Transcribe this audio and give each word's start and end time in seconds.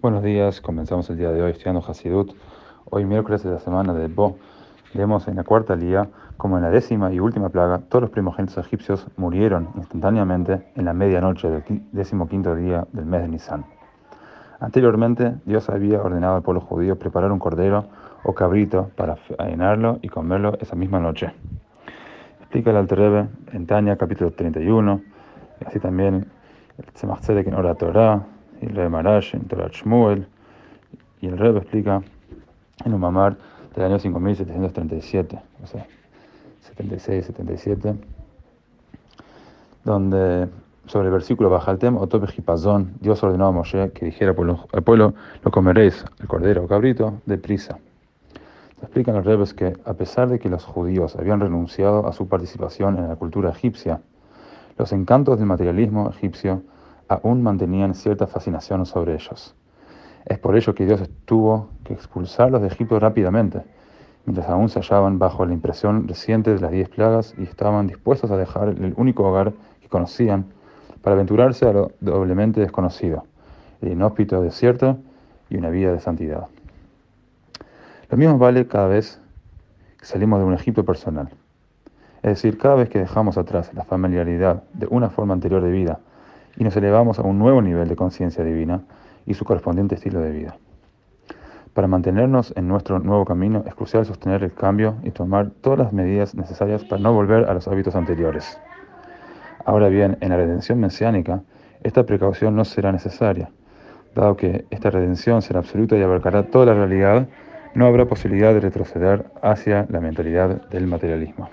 Buenos 0.00 0.22
días, 0.22 0.60
comenzamos 0.60 1.10
el 1.10 1.16
día 1.16 1.32
de 1.32 1.42
hoy 1.42 1.50
estudiando 1.50 1.82
Hasidut. 1.84 2.32
Hoy 2.84 3.04
miércoles 3.04 3.42
de 3.42 3.50
la 3.50 3.58
semana 3.58 3.92
de 3.94 4.06
Bo. 4.06 4.36
Leemos 4.94 5.26
en 5.26 5.34
la 5.34 5.42
cuarta 5.42 5.74
día, 5.74 6.08
como 6.36 6.56
en 6.56 6.62
la 6.62 6.70
décima 6.70 7.12
y 7.12 7.18
última 7.18 7.48
plaga, 7.48 7.80
todos 7.80 8.02
los 8.02 8.10
primogénitos 8.10 8.64
egipcios 8.64 9.08
murieron 9.16 9.70
instantáneamente 9.74 10.70
en 10.76 10.84
la 10.84 10.92
medianoche 10.92 11.50
del 11.50 11.64
decimoquinto 11.90 12.54
día 12.54 12.86
del 12.92 13.06
mes 13.06 13.22
de 13.22 13.28
Nisan. 13.28 13.64
Anteriormente, 14.60 15.34
Dios 15.46 15.68
había 15.68 16.00
ordenado 16.00 16.36
al 16.36 16.42
pueblo 16.42 16.60
judío 16.60 16.96
preparar 16.96 17.32
un 17.32 17.40
cordero 17.40 17.86
o 18.22 18.34
cabrito 18.34 18.92
para 18.94 19.16
faenarlo 19.16 19.98
y 20.00 20.08
comerlo 20.10 20.56
esa 20.60 20.76
misma 20.76 21.00
noche. 21.00 21.32
Explica 22.38 22.70
el 22.70 22.76
Alterebe 22.76 23.26
en 23.52 23.66
Tania, 23.66 23.96
capítulo 23.96 24.30
31, 24.30 25.00
y 25.60 25.64
así 25.64 25.80
también 25.80 26.28
el 26.78 26.84
Tzemach 26.92 27.28
en 27.30 27.54
Ora 27.54 27.74
Torah, 27.74 28.37
el 28.60 28.74
Rebbe 28.74 28.88
Marash 28.88 29.34
en 29.34 29.42
Torah 29.44 29.68
Shmuel, 29.68 30.26
y 31.20 31.26
el 31.26 31.38
Rebbe 31.38 31.58
explica 31.58 32.02
en 32.84 32.94
un 32.94 33.00
mamar 33.00 33.36
del 33.74 33.84
año 33.84 33.98
5737, 33.98 35.38
o 35.62 35.66
sea, 35.66 35.86
76, 36.62 37.26
77, 37.26 37.94
donde 39.84 40.48
sobre 40.86 41.08
el 41.08 41.12
versículo 41.12 41.50
Bajaltem, 41.50 41.96
Otope 41.96 42.32
Hipazón, 42.36 42.94
Dios 43.00 43.22
ordenó 43.22 43.46
a 43.46 43.52
Moshe 43.52 43.90
que 43.92 44.06
dijera 44.06 44.30
al 44.30 44.82
pueblo, 44.82 45.14
lo 45.44 45.50
comeréis, 45.50 46.04
el 46.18 46.26
cordero 46.26 46.64
o 46.64 46.66
cabrito, 46.66 47.20
deprisa. 47.26 47.78
Explican 48.80 49.16
los 49.16 49.24
rebes 49.24 49.54
que, 49.54 49.76
a 49.84 49.94
pesar 49.94 50.28
de 50.28 50.38
que 50.38 50.48
los 50.48 50.64
judíos 50.64 51.16
habían 51.16 51.40
renunciado 51.40 52.06
a 52.06 52.12
su 52.12 52.28
participación 52.28 52.96
en 52.96 53.08
la 53.08 53.16
cultura 53.16 53.50
egipcia, 53.50 54.00
los 54.78 54.92
encantos 54.92 55.38
del 55.38 55.46
materialismo 55.46 56.08
egipcio 56.08 56.62
aún 57.08 57.42
mantenían 57.42 57.94
cierta 57.94 58.26
fascinación 58.26 58.86
sobre 58.86 59.14
ellos. 59.14 59.54
Es 60.26 60.38
por 60.38 60.56
ello 60.56 60.74
que 60.74 60.84
Dios 60.84 61.08
tuvo 61.24 61.70
que 61.84 61.94
expulsarlos 61.94 62.60
de 62.60 62.68
Egipto 62.68 63.00
rápidamente, 63.00 63.62
mientras 64.26 64.48
aún 64.48 64.68
se 64.68 64.80
hallaban 64.80 65.18
bajo 65.18 65.46
la 65.46 65.54
impresión 65.54 66.06
reciente 66.06 66.54
de 66.54 66.60
las 66.60 66.70
diez 66.70 66.88
plagas 66.88 67.34
y 67.38 67.44
estaban 67.44 67.86
dispuestos 67.86 68.30
a 68.30 68.36
dejar 68.36 68.68
el 68.68 68.94
único 68.96 69.24
hogar 69.24 69.54
que 69.80 69.88
conocían 69.88 70.46
para 71.02 71.14
aventurarse 71.14 71.66
a 71.66 71.72
lo 71.72 71.92
doblemente 72.00 72.60
desconocido, 72.60 73.24
el 73.80 73.92
inhóspito 73.92 74.42
desierto 74.42 74.98
y 75.48 75.56
una 75.56 75.70
vida 75.70 75.92
de 75.92 76.00
santidad. 76.00 76.46
Lo 78.10 78.18
mismo 78.18 78.36
vale 78.38 78.66
cada 78.66 78.88
vez 78.88 79.20
que 79.98 80.04
salimos 80.04 80.40
de 80.40 80.44
un 80.44 80.54
Egipto 80.54 80.84
personal. 80.84 81.30
Es 82.22 82.30
decir, 82.30 82.58
cada 82.58 82.74
vez 82.74 82.90
que 82.90 82.98
dejamos 82.98 83.38
atrás 83.38 83.72
la 83.74 83.84
familiaridad 83.84 84.64
de 84.74 84.86
una 84.90 85.08
forma 85.08 85.34
anterior 85.34 85.62
de 85.62 85.70
vida 85.70 86.00
y 86.58 86.64
nos 86.64 86.76
elevamos 86.76 87.18
a 87.18 87.22
un 87.22 87.38
nuevo 87.38 87.62
nivel 87.62 87.88
de 87.88 87.96
conciencia 87.96 88.44
divina 88.44 88.82
y 89.24 89.34
su 89.34 89.44
correspondiente 89.44 89.94
estilo 89.94 90.20
de 90.20 90.32
vida. 90.32 90.56
Para 91.72 91.86
mantenernos 91.86 92.52
en 92.56 92.66
nuestro 92.66 92.98
nuevo 92.98 93.24
camino 93.24 93.62
es 93.66 93.74
crucial 93.74 94.04
sostener 94.04 94.42
el 94.42 94.52
cambio 94.52 94.96
y 95.04 95.10
tomar 95.10 95.50
todas 95.60 95.78
las 95.78 95.92
medidas 95.92 96.34
necesarias 96.34 96.84
para 96.84 97.00
no 97.00 97.12
volver 97.12 97.48
a 97.48 97.54
los 97.54 97.68
hábitos 97.68 97.94
anteriores. 97.94 98.58
Ahora 99.64 99.88
bien, 99.88 100.16
en 100.20 100.30
la 100.30 100.36
redención 100.36 100.80
mesiánica, 100.80 101.42
esta 101.84 102.04
precaución 102.04 102.56
no 102.56 102.64
será 102.64 102.90
necesaria. 102.90 103.50
Dado 104.14 104.36
que 104.36 104.64
esta 104.70 104.90
redención 104.90 105.42
será 105.42 105.60
absoluta 105.60 105.96
y 105.96 106.02
abarcará 106.02 106.44
toda 106.44 106.66
la 106.66 106.74
realidad, 106.74 107.28
no 107.74 107.86
habrá 107.86 108.06
posibilidad 108.06 108.52
de 108.52 108.60
retroceder 108.60 109.26
hacia 109.42 109.86
la 109.90 110.00
mentalidad 110.00 110.68
del 110.70 110.88
materialismo. 110.88 111.48